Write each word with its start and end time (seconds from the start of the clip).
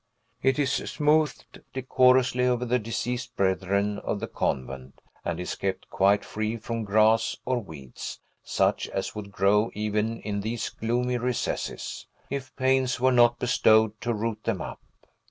It 0.41 0.57
is 0.57 0.71
smoothed 0.73 1.61
decorously 1.73 2.45
over 2.47 2.65
the 2.65 2.79
deceased 2.79 3.35
brethren 3.35 3.99
of 3.99 4.19
the 4.19 4.27
convent, 4.27 4.99
and 5.23 5.39
is 5.39 5.53
kept 5.53 5.91
quite 5.91 6.25
free 6.25 6.57
from 6.57 6.83
grass 6.85 7.37
or 7.45 7.59
weeds, 7.59 8.19
such 8.41 8.87
as 8.89 9.13
would 9.13 9.31
grow 9.31 9.69
even 9.75 10.19
in 10.21 10.41
these 10.41 10.69
gloomy 10.69 11.19
recesses, 11.19 12.07
if 12.31 12.55
pains 12.55 12.99
were 12.99 13.11
not 13.11 13.37
bestowed 13.37 14.01
to 14.01 14.11
root 14.11 14.43
them 14.43 14.59
up. 14.59 14.81